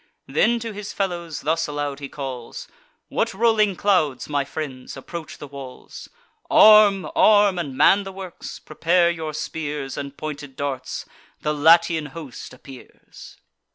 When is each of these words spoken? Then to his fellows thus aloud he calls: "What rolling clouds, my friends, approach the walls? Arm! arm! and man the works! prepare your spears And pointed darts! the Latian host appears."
Then 0.25 0.57
to 0.61 0.71
his 0.73 0.93
fellows 0.93 1.41
thus 1.41 1.67
aloud 1.67 1.99
he 1.99 2.09
calls: 2.09 2.67
"What 3.09 3.35
rolling 3.35 3.75
clouds, 3.75 4.27
my 4.27 4.43
friends, 4.43 4.97
approach 4.97 5.37
the 5.37 5.45
walls? 5.45 6.09
Arm! 6.49 7.07
arm! 7.15 7.59
and 7.59 7.77
man 7.77 8.03
the 8.03 8.11
works! 8.11 8.57
prepare 8.57 9.11
your 9.11 9.35
spears 9.35 9.97
And 9.97 10.17
pointed 10.17 10.55
darts! 10.55 11.05
the 11.41 11.53
Latian 11.53 12.07
host 12.07 12.51
appears." 12.51 13.37